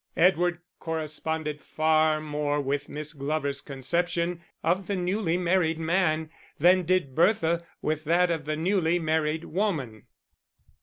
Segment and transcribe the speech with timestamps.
[0.17, 7.13] Edward corresponded far more with Miss Glover's conception of the newly married man than did
[7.13, 10.07] Bertha with that of the newly married woman.